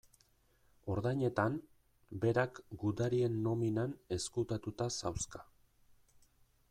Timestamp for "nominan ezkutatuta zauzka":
3.49-5.47